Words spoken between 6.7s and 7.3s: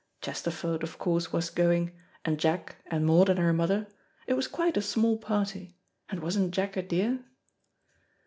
a dear?